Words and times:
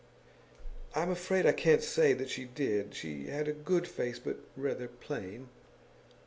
'I'm 0.95 1.11
afraid 1.11 1.45
I 1.45 1.51
can't 1.51 1.83
say 1.83 2.13
that 2.13 2.31
she 2.31 2.45
did. 2.45 2.95
She 2.95 3.27
had 3.27 3.47
a 3.47 3.53
good 3.53 3.87
face, 3.87 4.17
but 4.17 4.37
rather 4.57 4.87
plain. 4.87 5.49